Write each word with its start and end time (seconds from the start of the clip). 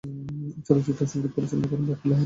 এই 0.47 0.61
চলচ্চিত্রে 0.67 1.05
সংগীত 1.11 1.31
পরিচালনা 1.35 1.67
করেন 1.71 1.85
বাপ্পী 1.89 2.07
লাহিড়ী। 2.07 2.19